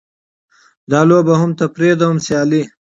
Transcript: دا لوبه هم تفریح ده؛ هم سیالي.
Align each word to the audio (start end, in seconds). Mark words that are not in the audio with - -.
دا 0.91 1.01
لوبه 1.09 1.33
هم 1.41 1.51
تفریح 1.59 1.93
ده؛ 1.99 2.05
هم 2.09 2.17
سیالي. 2.25 2.63